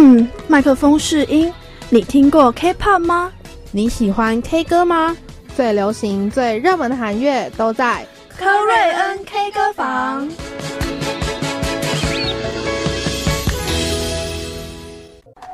[0.00, 1.52] 嗯，麦克风试音。
[1.90, 3.32] 你听过 K-pop 吗？
[3.72, 5.16] 你喜欢 K 歌吗？
[5.56, 8.06] 最流行、最热门的韩乐都在
[8.38, 10.28] 科瑞恩 K 歌房。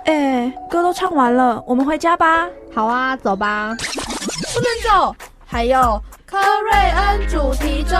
[0.05, 2.47] 哎，歌都唱完了，我们回家吧。
[2.75, 3.75] 好啊，走吧。
[4.53, 5.17] 不能走，
[5.47, 7.97] 还有科瑞恩主题周。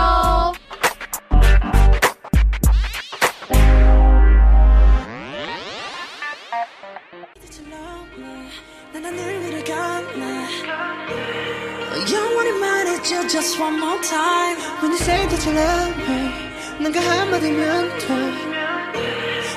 [13.11, 16.45] You just one more time When you say that you love me
[16.79, 18.07] 난그 한마디면 돼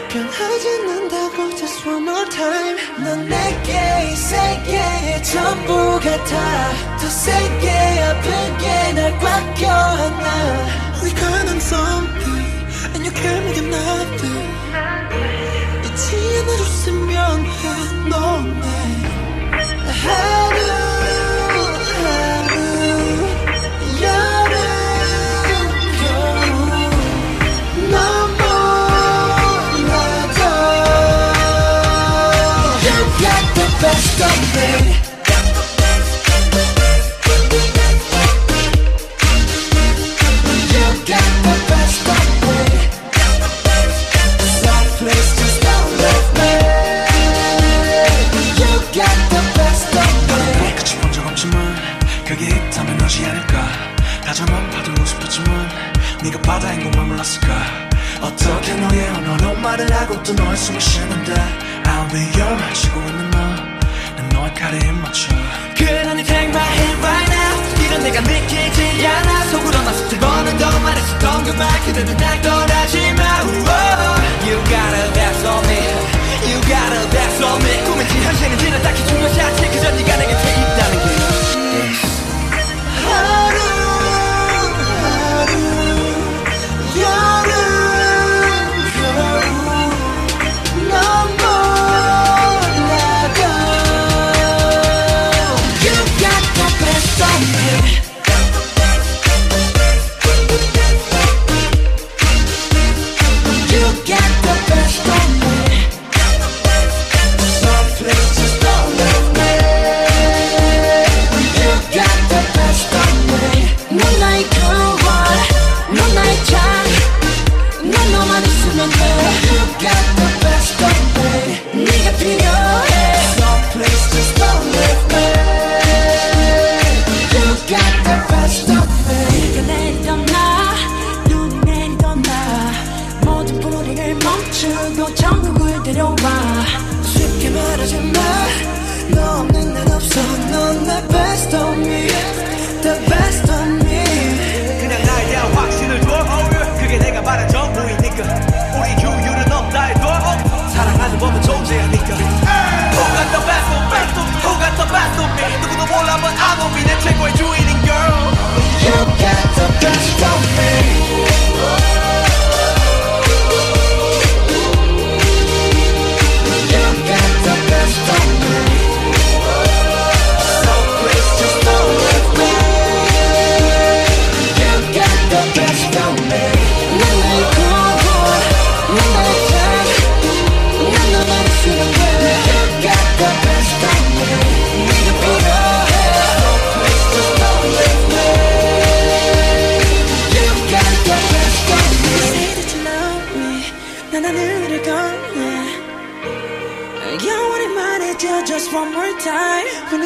[0.09, 6.33] 변하진 않다고 just one more time 넌 내게 세계 전부 같아
[6.98, 7.70] 더 세게
[8.02, 10.27] 아프게 날꽉 껴안아
[11.02, 12.47] We got on something
[12.95, 14.48] And you can't make it nothing
[15.84, 18.88] 잊지 않아 줬으면 해 너네
[20.09, 20.47] hurt
[59.62, 61.34] 말을 하고 또 너의 숨을 쉬는데
[61.84, 65.28] I'll be your 쉬고 있는 너난 너의 칼에 힘 맞춰.
[65.77, 67.59] 그러니 take my hand right now.
[67.84, 69.45] 이런 내가 믿기지 않아.
[69.47, 73.23] 속으로 나 수천 번은 더 말했었던 그말 그대로 날 떠나지 마.
[73.45, 74.19] Whoa.
[74.48, 75.81] You got a best on me.
[76.48, 77.84] You got a best on me.
[77.84, 79.69] 꿈인지 현실인지는 딱히 중요시 않지.
[79.70, 80.67] 그저 네가 내게 돼있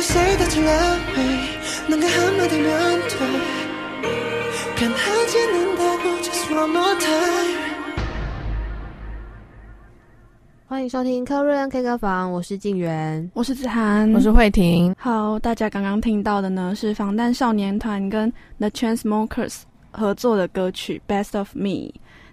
[0.01, 1.49] say that you love me
[1.89, 3.17] 넌그 한마디면 돼
[4.75, 7.67] 변하지 않는다고 just one more time
[10.67, 14.93] 欢迎收听科瑞恩 K 歌房，我是静媛，我是子涵，我是慧婷。
[14.99, 19.61] 好，大家刚刚听到的呢是防弹少年团跟 The Chainsmokers
[19.91, 21.69] 合作的歌曲《Best of Me》。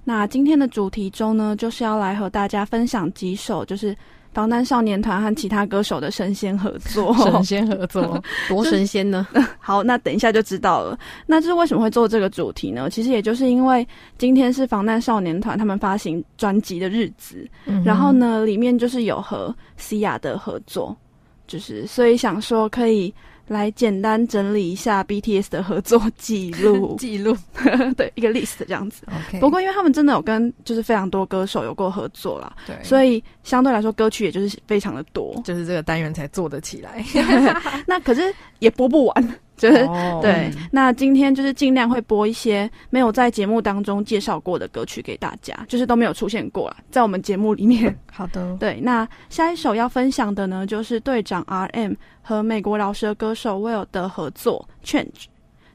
[0.03, 3.97] 那今天的主题中呢，就是要来和大家分享几首就是
[4.34, 7.14] 防弹少年团和其他歌手的神仙合作。
[7.16, 9.28] 神仙合作， 多神仙呢？
[9.60, 10.98] 好，那等一下就知道了。
[11.26, 12.90] 那这是为什么会做这个主题呢？
[12.90, 13.88] 其实也就是因为
[14.18, 20.96] 今天是防弹少年团他们发行专辑的日子，嗯然后呢，里面就是有和西亚的合作，
[21.48, 23.14] 就是所以想说可以
[23.50, 27.36] 来简单整理一下 BTS 的合作记录， 记录
[27.98, 29.04] 对一个 list 这样子。
[29.08, 35.42] OK，不过因为他们真的有跟就是非常多歌手有过合作啦，对，所以相对来说歌曲也就是非常的多。
[35.44, 37.04] 就是这个单元才做得起来。
[37.86, 40.50] 那可是也播不完，就是、哦 对。
[40.72, 47.96] 那今天就是尽量会播一些没有在节目当中介绍过的歌曲给大家，就是都没有出现过啦，在我们节目里面。
[48.12, 55.04] 好的， 对，那下一首要分享的呢，就是队长 R.M 和美国饶舌歌手 Will 的合作《Change》。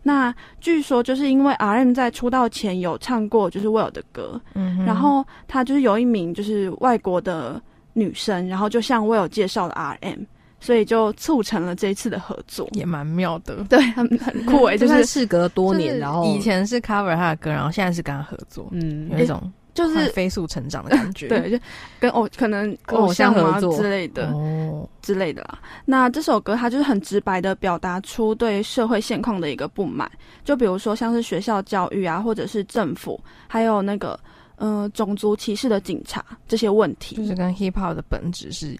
[0.07, 7.61] 那据说就是因为 R.M 在出道前有唱过就是 Will 的歌，嗯哼然后他就是有一名就是外国的
[7.95, 10.25] 女生，然后就向 Will 介绍了 R.M，
[10.65, 12.67] 所以就促成了这一次的合作。
[12.73, 13.63] 也蛮妙的。
[13.69, 21.27] 对，很很酷诶，就就是事隔多年，然后以前是 cover 他的歌，然后现在是跟他合作，嗯有一种就是飞速成长的感觉。
[21.29, 21.59] 对，就
[22.01, 24.29] 跟偶可能跟偶像啊合作之类的。
[24.29, 25.59] 哦，之类的啦。
[25.85, 30.11] 那这首歌它就是很直白的表达出对社会现况的一个不满，
[30.45, 34.19] 就比如说像是学校教育啊，或者是政府，还有那个
[34.57, 37.17] 呃种族歧视的警察这些问题。
[37.17, 38.79] 就是跟 hip hop 的本质是，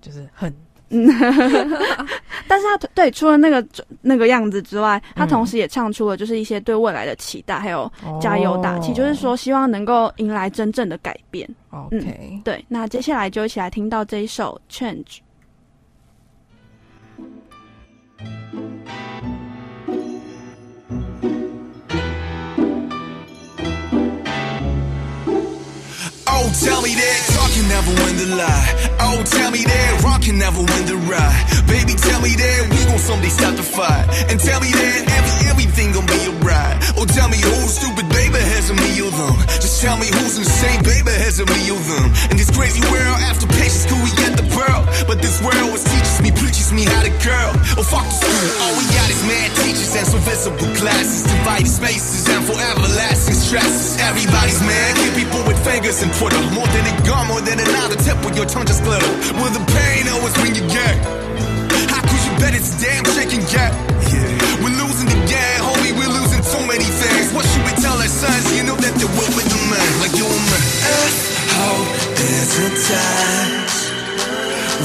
[0.00, 0.54] 就是很
[2.48, 3.62] 但是他对除了那个
[4.00, 7.90] 那个样子之外，他嗯同时也唱出了就是一些对未来的期待，还有
[8.20, 11.48] 加油打气，哦就是说希望能够迎来真正的改变。
[11.70, 15.04] OK，对，那接下来就一起来听到这一首《Change》。
[26.30, 28.70] Oh, tell me that talk can never win the lie.
[29.02, 31.42] Oh, tell me that rock can never win the ride.
[31.66, 34.06] Baby, tell me that we gon' someday stop the fight.
[34.30, 36.78] And tell me that every, everything gon' be alright.
[36.94, 39.34] Oh, tell me who's stupid, baby, has a me or them.
[39.58, 42.06] Just tell me who's insane, baby, has a me or them.
[42.30, 44.86] In this crazy world, after patience, could we get the pearl?
[45.10, 47.52] But this world was teaches me, preaches me how to curl.
[47.74, 48.46] Oh, fuck the school.
[48.62, 51.26] All we got is mad teachers and some visible classes.
[51.26, 53.96] Divided spaces and for everlasting stresses.
[53.98, 56.38] Everybody's mad, keep people with fingers and Twitter.
[56.52, 59.08] More than a gun, more than another tip with your tongue just glitter.
[59.48, 61.00] The pain always you get?
[61.88, 63.00] How could you bet it's damn
[63.48, 63.72] get?
[64.12, 64.60] Yeah.
[64.60, 67.32] We're losing the game, homie, we're losing so many things.
[67.32, 68.44] What should we tell our sons?
[68.56, 70.58] You know that they will with the man, like you and me.
[71.56, 71.88] Hope
[72.20, 73.74] is a touch.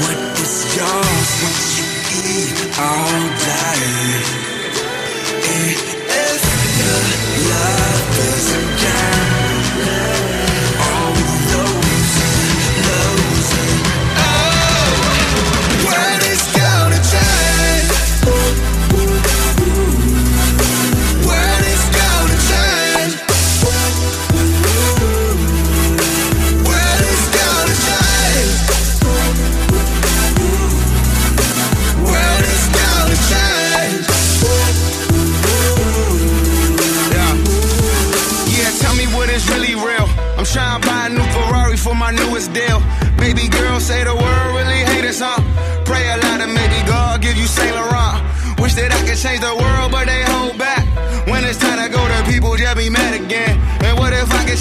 [0.00, 1.30] What is yours?
[1.44, 1.86] What you
[2.24, 4.44] eat all day?
[5.44, 6.42] If
[6.80, 6.92] the
[7.50, 8.03] love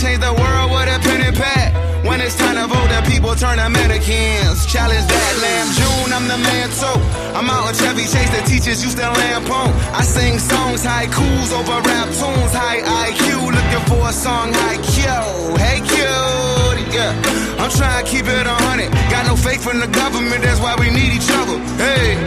[0.03, 1.71] change the world with a pen and pad?
[2.03, 4.67] When it's time to vote, the people turn mannequins.
[4.67, 6.99] Challenge that lamb June, I'm the man too.
[7.31, 9.71] I'm out in Chevy Chase, the teachers used to lampoon.
[9.95, 13.55] I sing songs, haikus over rap tunes, high IQ.
[13.55, 15.07] Looking for a song, high Q.
[15.55, 17.15] Hey cute, yeah.
[17.63, 18.91] I'm trying to keep it a hundred.
[19.07, 21.55] Got no faith in the government, that's why we need each other.
[21.79, 22.19] Hey.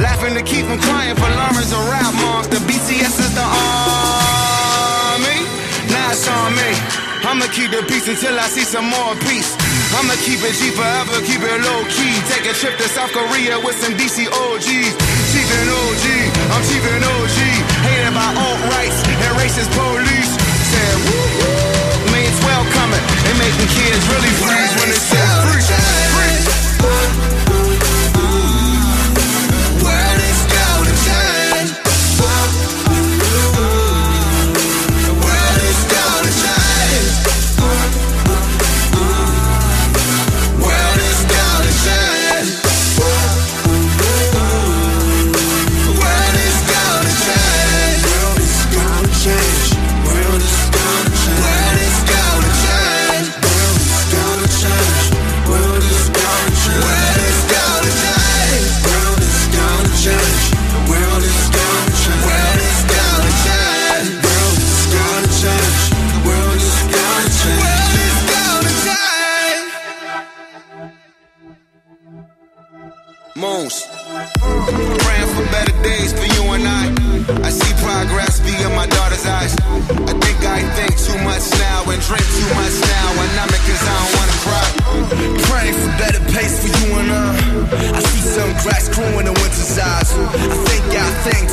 [0.00, 2.48] Laughing to keep from crying for Lawrence and rap moms.
[2.48, 4.47] The BTS is the army.
[6.08, 6.72] It's on me.
[7.28, 9.52] I'ma keep the peace until I see some more peace.
[9.92, 12.16] I'ma keep it G forever, keep it low key.
[12.32, 14.88] Take a trip to South Korea with some DC OGs.
[15.28, 16.04] Chief OG,
[16.48, 17.38] I'm Chief OG.
[17.84, 20.32] Hated by alt rights and racist police.
[20.72, 23.04] Said woo woo, mean 12 coming.
[23.28, 25.60] They making kids really freeze when it says free.
[26.16, 27.47] Free.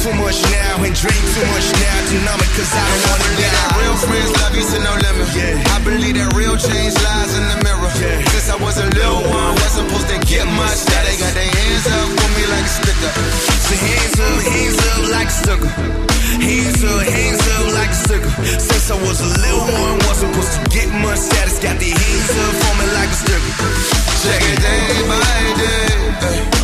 [0.06, 3.74] Too much now and drink too much now it cause I don't wanna die.
[3.82, 5.30] Real friends love you to no limit.
[5.34, 5.74] Yeah.
[5.74, 7.90] I believe that real change lies in the mirror.
[8.30, 10.78] Since I was a little one, wasn't supposed to get much.
[10.94, 13.12] Now they got their hands up for me like a sticker.
[13.66, 15.72] So hands up, hands up like a sticker.
[16.38, 18.34] Hands up, hands up like a sticker.
[18.62, 21.58] Since I was a little one, wasn't supposed to get much status.
[21.58, 23.54] Got their hands up for me like a sticker.
[24.22, 26.55] Check it day by day,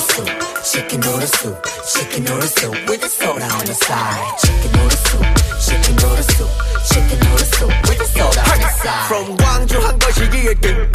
[0.00, 4.38] noodle soup, chicken noodle soup, chicken noodle soup with a soda on the side.
[4.38, 5.26] Chicken noodle soup,
[5.60, 6.50] chicken noodle soup,
[6.88, 9.08] chicken noodle soup with a soda on the side.
[9.08, 10.92] From Gwangju 한걸 시기의 끝,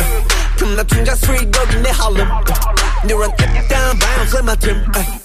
[0.57, 2.27] 금납 Chungja street 여기 내 할렘.
[3.05, 5.24] 뉴런 앱 다운 바운스의 맡음.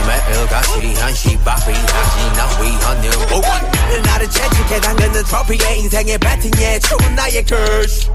[0.00, 3.04] 하지만 일가시 한시 바삐 하지 난 위헌
[3.92, 8.10] 일 나를 채찍해 당근은 트로피에 인생의 배팅에 추운 나의 curse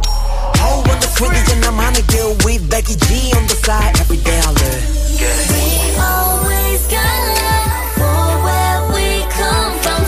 [0.63, 4.17] Oh, when the swing is in 나만의 길 with Becky G on the side every
[4.23, 4.83] day I live
[5.21, 7.01] We always got
[7.37, 10.01] love for where we come from,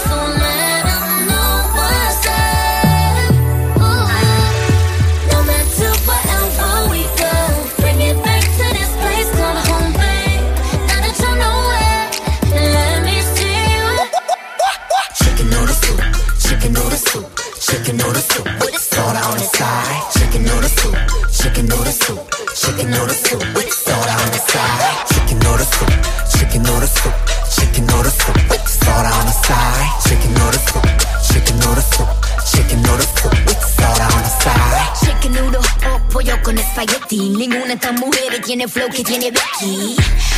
[22.88, 25.06] Chicken noodle soup with soda on the side.
[25.12, 25.90] Chicken noodle soup,
[26.32, 27.14] chicken noodle soup,
[27.54, 29.88] chicken noodle soup soda on the side.
[30.08, 30.84] Chicken noodle soup,
[31.28, 32.08] chicken noodle soup,
[32.50, 34.96] chicken noodle soup on the side.
[35.04, 37.28] Chicken noodle o pollo con espagueti.
[37.28, 39.96] Ninguna de estas mujeres tiene flow que tiene Becky.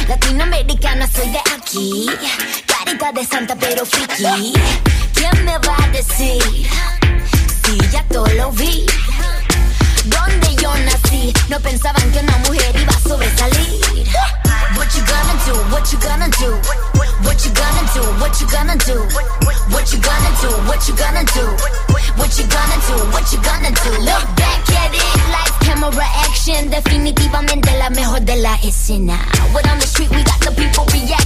[0.09, 2.07] Latinoamericana soy de aquí.
[2.67, 4.55] Carita de santa pero friki.
[5.15, 6.43] ¿Quién me va a decir?
[7.65, 8.87] Si ya todo lo vi.
[10.05, 12.00] Donde yo nací, no pensaban
[18.51, 18.99] gonna do?
[19.71, 20.51] What you gonna do?
[20.67, 21.45] What you gonna do?
[22.19, 22.97] What you gonna do?
[23.13, 23.91] What you gonna do?
[24.03, 26.71] Look back at it, live camera action.
[26.71, 29.19] Definitivamente la mejor de la escena.
[29.53, 31.20] What on the street we got the people reacting.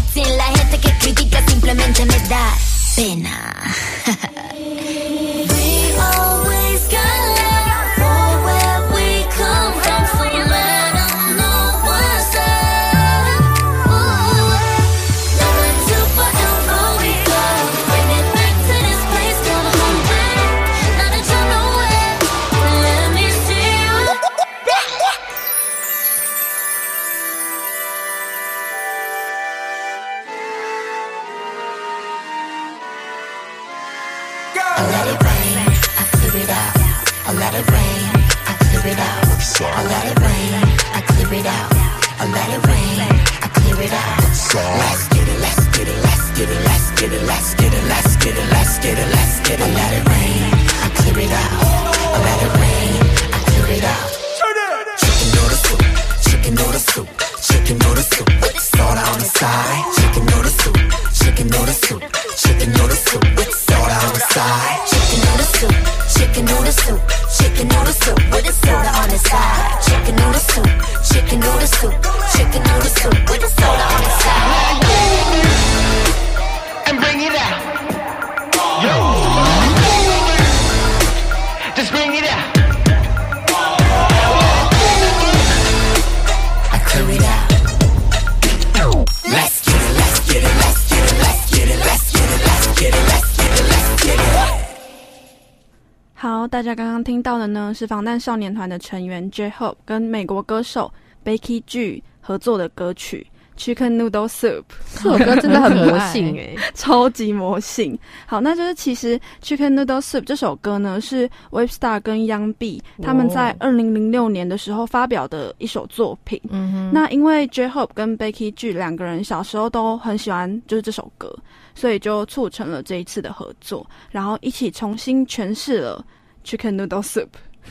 [96.54, 100.88] 大家刚刚听到的呢是防弹少年团的成员 J-Hope 跟美国歌手
[101.24, 103.26] Becky G 合作的歌曲。
[103.56, 104.62] Chicken Noodle Soup
[104.94, 107.98] 这首歌真的很魔性哎、超级魔性。
[108.24, 116.40] 好，那就是其实 Chicken Noodle Soup 这首歌呢，是 Webstar 跟 Young B 他们在二零零六年的时候发表的一首作品。
[116.50, 121.36] 嗯哼，那因为 J-Hope 跟 Becky G 两个人小时候都很喜欢就是这首歌，
[121.74, 126.04] 所以就促成了这一次的合作，然后一起重新诠释了
[126.44, 127.28] Chicken Noodle Soup。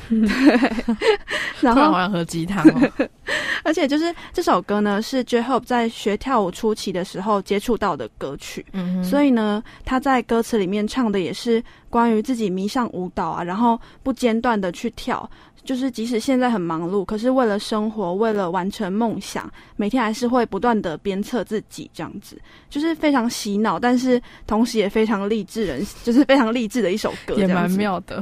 [0.10, 0.28] 对，
[1.62, 3.08] 然后想喝鸡汤哦。
[3.64, 15.30] 而且就是这首歌呢，是 J-Hope 在学跳舞初期的时候接触到的歌曲，嗯，所以呢，他在歌词里面唱的也是关于自己迷上舞蹈啊，然后不间断的去跳，
[15.64, 27.70] 就是即使现在很忙碌，可是为了生活，为了完成梦想，每天还是会不断的鞭策自己，这样子，就是非常洗脑，但是同时也非常励志人，就是非常励志的一首歌，也蛮。
[27.72, 28.22] 妙的。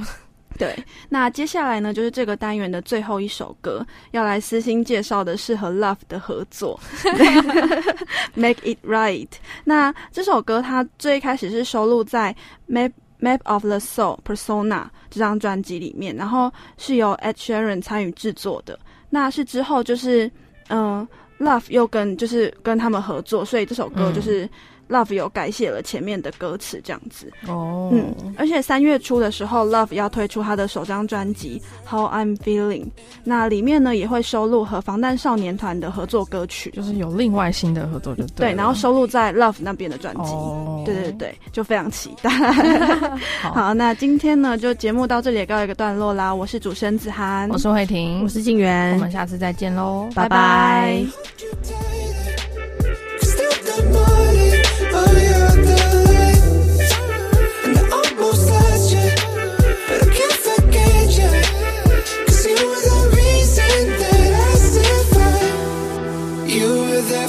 [0.58, 0.76] 对，
[1.10, 6.80] 那接下来呢，就是这个单元的最后一首歌，要来私心介绍的是和 Love 的合作，
[8.36, 9.30] Make It Right。
[9.64, 12.36] 那这首歌它最开始是收录在
[12.70, 18.78] Map Map of the Soul Persona 这张专辑里面，然后是由 Ed Sheeran 参与制作的。
[19.10, 20.30] 那是之后就是
[20.70, 21.08] 嗯、
[21.40, 24.48] Love 又跟就是跟他们合作，所以这首歌就是。
[24.92, 27.32] Love 有改写了前面的歌词，这样子。
[27.48, 32.84] 哦，嗯，而且三月初的时候，Love 要推出他的首张专辑《How I'm Feeling》，
[33.24, 40.32] 那里面呢也会收录和防弹少年团的合作歌曲，就是有另外新的合作就对，对然后收录在 Love 那边的专辑。
[40.32, 42.30] 哦，对对对，就非常期待。
[43.42, 46.34] 好 好，那今天呢，就节目到这里也告一个段落啦。
[46.34, 51.02] 我是主持人子涵，我是慧婷，我是静媛我们下次再见喽，拜拜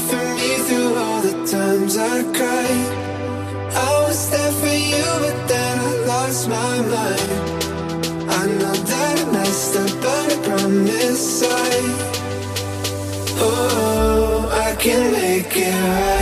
[0.08, 2.88] for me through all the times I cried.
[3.74, 7.30] I was there for you, but then I lost my mind.
[8.40, 11.70] I know that I messed up, but I promise I.
[13.44, 16.21] Oh, I can make it right.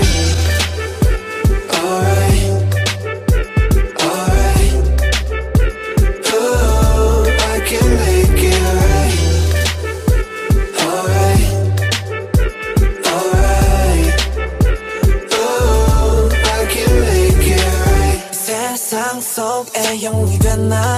[19.80, 20.98] 속에 영웅이 됐나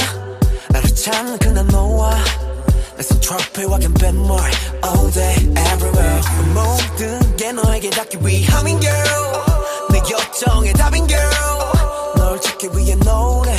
[0.69, 2.17] 나를 찾는 그날 너와
[2.95, 4.39] 내손 트로피와 갬뱃물
[4.83, 6.21] All day everywhere
[6.55, 9.05] 모든 게 너에게 닿기 위함인 girl
[9.91, 11.29] 내 요청의 답인 girl
[12.17, 13.55] 널 찾기 위해 노래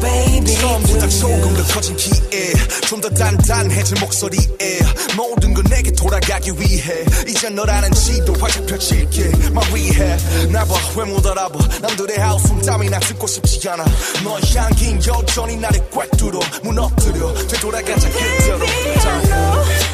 [0.00, 0.56] baby.
[0.56, 2.52] 처음보다 조금 더 커진 기회
[2.88, 4.80] 좀더 단단해진 목소리에
[5.16, 9.24] 모든 건 내게 돌아가기 위해 이제 너라는 지도 활짝 펼칠게.
[9.50, 11.58] My rehab 나봐 왜 못 알아봐?
[11.80, 13.84] 남들의 하우스 땀이나 듣고 싶지 않아.
[14.24, 18.66] 너의 향긴 여전히 나를 꽉 뚫어 무너뜨려 되돌아가자 그대로.
[19.00, 19.16] 자.
[19.16, 19.85] I it